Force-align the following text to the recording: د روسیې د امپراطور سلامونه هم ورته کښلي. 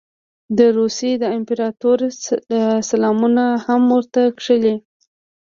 د 0.57 0.59
روسیې 0.77 1.13
د 1.19 1.23
امپراطور 1.37 1.99
سلامونه 2.89 3.43
هم 3.65 3.81
ورته 3.95 4.21
کښلي. 4.37 4.75